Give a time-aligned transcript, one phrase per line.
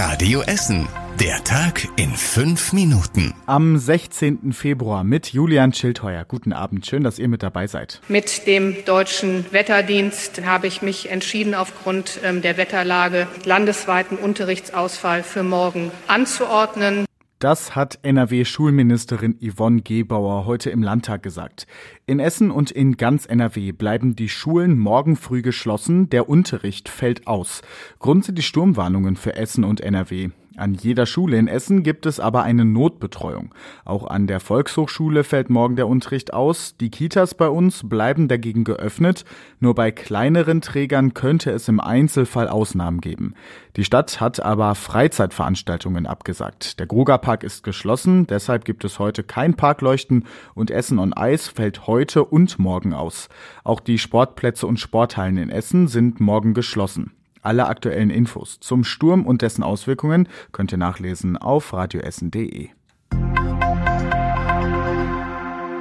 [0.00, 0.88] Radio Essen.
[1.18, 3.34] Der Tag in fünf Minuten.
[3.46, 4.52] Am 16.
[4.52, 6.24] Februar mit Julian Schildheuer.
[6.24, 6.86] Guten Abend.
[6.86, 8.00] Schön, dass ihr mit dabei seid.
[8.06, 15.42] Mit dem Deutschen Wetterdienst habe ich mich entschieden, aufgrund ähm, der Wetterlage landesweiten Unterrichtsausfall für
[15.42, 17.07] morgen anzuordnen.
[17.38, 21.68] Das hat NRW-Schulministerin Yvonne Gebauer heute im Landtag gesagt.
[22.04, 27.28] In Essen und in ganz NRW bleiben die Schulen morgen früh geschlossen, der Unterricht fällt
[27.28, 27.62] aus.
[28.00, 30.30] Grund sind die Sturmwarnungen für Essen und NRW.
[30.58, 33.54] An jeder Schule in Essen gibt es aber eine Notbetreuung.
[33.84, 36.76] Auch an der Volkshochschule fällt morgen der Unterricht aus.
[36.76, 39.24] Die Kitas bei uns bleiben dagegen geöffnet.
[39.60, 43.34] Nur bei kleineren Trägern könnte es im Einzelfall Ausnahmen geben.
[43.76, 46.80] Die Stadt hat aber Freizeitveranstaltungen abgesagt.
[46.80, 51.86] Der Grugerpark ist geschlossen, deshalb gibt es heute kein Parkleuchten und Essen on Eis fällt
[51.86, 53.28] heute und morgen aus.
[53.62, 57.12] Auch die Sportplätze und Sporthallen in Essen sind morgen geschlossen.
[57.48, 62.68] Alle aktuellen Infos zum Sturm und dessen Auswirkungen könnt ihr nachlesen auf radioessen.de.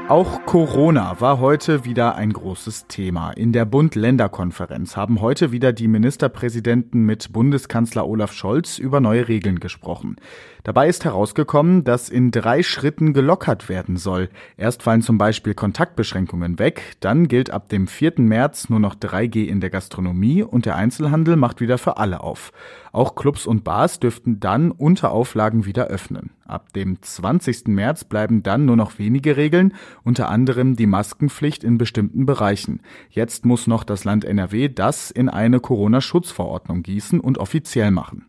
[0.09, 3.31] Auch Corona war heute wieder ein großes Thema.
[3.31, 9.59] In der Bund-Länder-Konferenz haben heute wieder die Ministerpräsidenten mit Bundeskanzler Olaf Scholz über neue Regeln
[9.59, 10.15] gesprochen.
[10.63, 14.29] Dabei ist herausgekommen, dass in drei Schritten gelockert werden soll.
[14.55, 18.13] Erst fallen zum Beispiel Kontaktbeschränkungen weg, dann gilt ab dem 4.
[18.19, 22.53] März nur noch 3G in der Gastronomie und der Einzelhandel macht wieder für alle auf.
[22.93, 26.29] Auch Clubs und Bars dürften dann unter Auflagen wieder öffnen.
[26.47, 27.67] Ab dem 20.
[27.67, 32.79] März bleiben dann nur noch wenige Regeln, unter anderem die Maskenpflicht in bestimmten Bereichen.
[33.09, 38.25] Jetzt muss noch das Land NRW das in eine Corona-Schutzverordnung gießen und offiziell machen.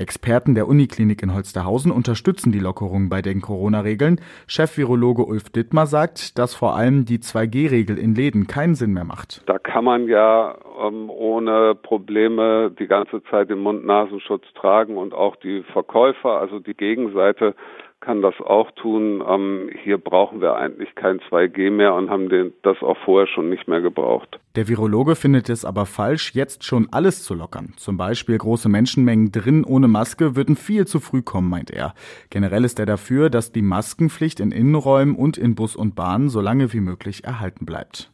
[0.00, 4.20] Experten der Uniklinik in Holsterhausen unterstützen die Lockerung bei den Corona-Regeln.
[4.46, 9.42] Chef-Virologe Ulf Dittmar sagt, dass vor allem die 2G-Regel in Läden keinen Sinn mehr macht.
[9.46, 15.36] Da kann man ja ähm, ohne Probleme die ganze Zeit den Mund-Nasenschutz tragen und auch
[15.36, 17.54] die Verkäufer, also die Gegenseite
[18.00, 19.22] kann das auch tun.
[19.26, 23.50] Ähm, hier brauchen wir eigentlich kein 2G mehr und haben den, das auch vorher schon
[23.50, 24.40] nicht mehr gebraucht.
[24.56, 27.74] Der Virologe findet es aber falsch, jetzt schon alles zu lockern.
[27.76, 31.94] Zum Beispiel große Menschenmengen drin ohne Maske würden viel zu früh kommen, meint er.
[32.30, 36.40] Generell ist er dafür, dass die Maskenpflicht in Innenräumen und in Bus und Bahn so
[36.40, 38.10] lange wie möglich erhalten bleibt.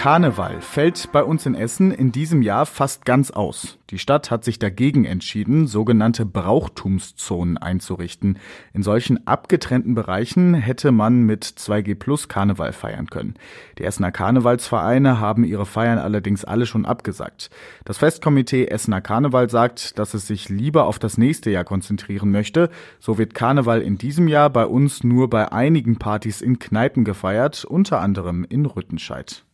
[0.00, 3.76] Karneval fällt bei uns in Essen in diesem Jahr fast ganz aus.
[3.90, 8.38] Die Stadt hat sich dagegen entschieden, sogenannte Brauchtumszonen einzurichten.
[8.72, 13.34] In solchen abgetrennten Bereichen hätte man mit 2G Plus Karneval feiern können.
[13.76, 17.50] Die Essener Karnevalsvereine haben ihre Feiern allerdings alle schon abgesagt.
[17.84, 22.70] Das Festkomitee Essener Karneval sagt, dass es sich lieber auf das nächste Jahr konzentrieren möchte.
[23.00, 27.66] So wird Karneval in diesem Jahr bei uns nur bei einigen Partys in Kneipen gefeiert,
[27.66, 29.44] unter anderem in Rüttenscheid.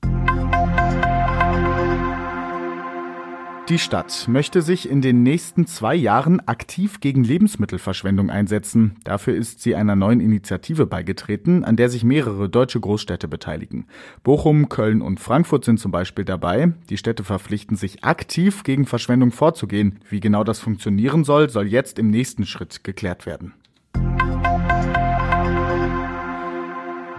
[3.69, 8.95] Die Stadt möchte sich in den nächsten zwei Jahren aktiv gegen Lebensmittelverschwendung einsetzen.
[9.03, 13.87] Dafür ist sie einer neuen Initiative beigetreten, an der sich mehrere deutsche Großstädte beteiligen.
[14.23, 16.75] Bochum, Köln und Frankfurt sind zum Beispiel dabei.
[16.91, 19.99] Die Städte verpflichten sich aktiv gegen Verschwendung vorzugehen.
[20.09, 23.53] Wie genau das funktionieren soll, soll jetzt im nächsten Schritt geklärt werden.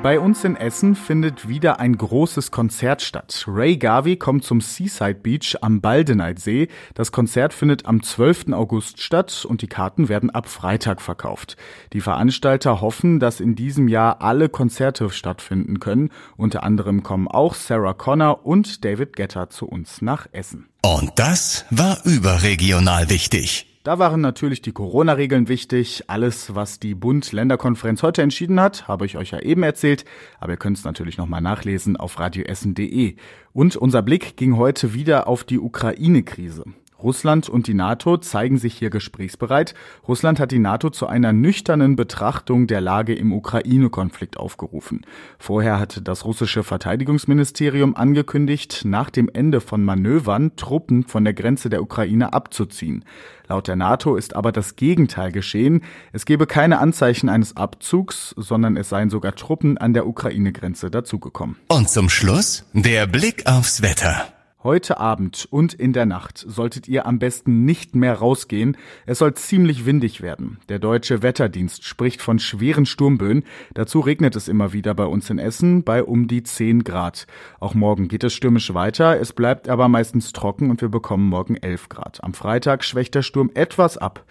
[0.08, 3.44] Bei uns in Essen findet wieder ein großes Konzert statt.
[3.46, 6.70] Ray Garvey kommt zum Seaside Beach am Baldeneysee.
[6.94, 8.54] Das Konzert findet am 12.
[8.54, 11.58] August statt und die Karten werden ab Freitag verkauft.
[11.92, 16.10] Die Veranstalter hoffen, dass in diesem Jahr alle Konzerte stattfinden können.
[16.38, 20.70] Unter anderem kommen auch Sarah Connor und David Getter zu uns nach Essen.
[20.84, 23.77] Und das war überregional wichtig.
[23.88, 26.04] Da waren natürlich die Corona-Regeln wichtig.
[26.08, 30.04] Alles, was die Bund-Länder-Konferenz heute entschieden hat, habe ich euch ja eben erzählt.
[30.42, 33.16] Aber ihr könnt es natürlich nochmal nachlesen auf radioessen.de.
[33.54, 36.66] Und unser Blick ging heute wieder auf die Ukraine-Krise.
[37.02, 39.76] Russland und die NATO zeigen sich hier gesprächsbereit.
[40.08, 45.06] Russland hat die NATO zu einer nüchternen Betrachtung der Lage im Ukraine-Konflikt aufgerufen.
[45.38, 51.70] Vorher hatte das russische Verteidigungsministerium angekündigt, nach dem Ende von Manövern Truppen von der Grenze
[51.70, 53.06] der Ukraine abzuziehen.
[53.48, 55.84] Laut der NATO ist aber das Gegenteil geschehen.
[56.12, 61.56] Es gebe keine Anzeichen eines Abzugs, sondern es seien sogar Truppen an der Ukraine-Grenze dazugekommen.
[61.70, 64.28] Und zum Schluss der Blick aufs Wetter.
[64.64, 68.76] Heute Abend und in der Nacht solltet ihr am besten nicht mehr rausgehen.
[69.06, 70.58] Es soll ziemlich windig werden.
[70.68, 73.44] Der deutsche Wetterdienst spricht von schweren Sturmböen.
[73.76, 77.28] Dazu regnet es immer wieder bei uns in Essen bei um die 10 Grad.
[77.60, 79.22] Auch morgen geht es stürmisch weiter.
[79.22, 82.24] Es bleibt aber meistens trocken und wir bekommen morgen 11 Grad.
[82.24, 84.26] Am Freitag schwächt der Sturm etwas ab.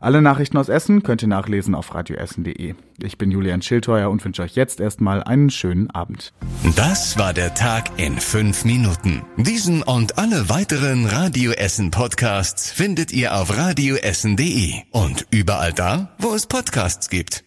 [0.00, 2.74] Alle Nachrichten aus Essen könnt ihr nachlesen auf radioessen.de.
[3.02, 6.32] Ich bin Julian Schildheuer und wünsche euch jetzt erstmal einen schönen Abend.
[6.74, 9.22] Das war der Tag in fünf Minuten.
[9.36, 16.32] Diesen und alle weiteren Radio Essen Podcasts findet ihr auf radioessen.de und überall da, wo
[16.32, 17.44] es Podcasts gibt.